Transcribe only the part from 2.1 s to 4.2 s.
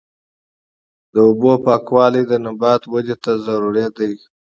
د نبات ودې ته ضروري دی.